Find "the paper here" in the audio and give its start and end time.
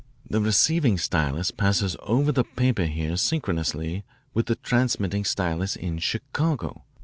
2.31-3.15